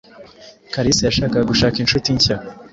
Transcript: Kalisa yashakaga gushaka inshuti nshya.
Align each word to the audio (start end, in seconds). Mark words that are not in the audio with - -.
Kalisa 0.73 1.01
yashakaga 1.09 1.49
gushaka 1.51 1.75
inshuti 1.79 2.07
nshya. 2.17 2.35